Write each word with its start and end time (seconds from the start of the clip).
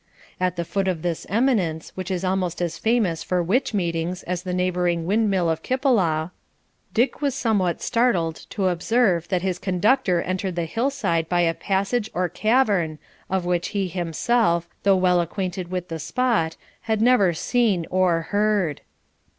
At 0.39 0.55
the 0.55 0.65
foot 0.65 0.87
of 0.87 1.03
this 1.03 1.27
eminence, 1.29 1.91
which 1.93 2.09
is 2.09 2.23
almost 2.25 2.59
as 2.59 2.79
famous 2.79 3.21
for 3.21 3.43
witch 3.43 3.71
meetings 3.71 4.23
as 4.23 4.41
the 4.41 4.51
neighbouring 4.51 5.05
wind 5.05 5.29
mill 5.29 5.47
of 5.47 5.61
Kippilaw, 5.61 6.31
Dick 6.91 7.21
was 7.21 7.35
somewhat 7.35 7.83
startled 7.83 8.47
to 8.49 8.69
observe 8.69 9.27
that 9.27 9.43
his 9.43 9.59
conductor 9.59 10.19
entered 10.19 10.55
the 10.55 10.65
hillside 10.65 11.29
by 11.29 11.41
a 11.41 11.53
passage 11.53 12.09
or 12.15 12.29
cavern, 12.29 12.97
of 13.29 13.45
which 13.45 13.67
he 13.77 13.87
himself, 13.89 14.67
though 14.81 14.95
well 14.97 15.21
acquainted 15.21 15.69
with 15.69 15.89
the 15.89 15.99
spot, 15.99 16.57
had 16.81 16.99
never 16.99 17.31
seen 17.31 17.85
or 17.91 18.21
heard. 18.23 18.81